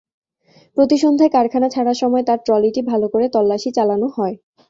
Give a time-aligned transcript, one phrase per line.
[0.77, 4.35] প্রতি সন্ধ্যায় কারখানা ছাড়ার সময় তার ট্রলিটি ভালো করে তল্লাশি চালানো হয়।